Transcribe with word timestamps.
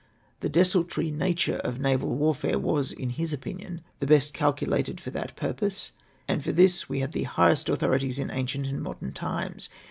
The 0.39 0.49
desultory 0.49 1.11
nature 1.11 1.57
of 1.57 1.79
naval 1.79 2.15
warfare 2.15 2.57
was, 2.57 2.91
in 2.91 3.11
his 3.11 3.33
opinion, 3.33 3.81
the 3.99 4.07
best 4.07 4.33
calcu 4.33 4.67
lated 4.67 4.99
for 4.99 5.11
that 5.11 5.35
purpose, 5.35 5.91
and 6.27 6.43
for 6.43 6.51
this 6.51 6.89
we 6.89 7.01
had 7.01 7.11
the 7.11 7.25
highest 7.29 7.69
authorities 7.69 8.17
in 8.17 8.31
ancient 8.31 8.65
and 8.65 8.81
modern 8.81 9.13
times. 9.13 9.69